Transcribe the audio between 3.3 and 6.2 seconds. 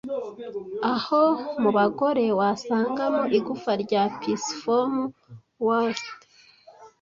igufwa rya pisiform Wrist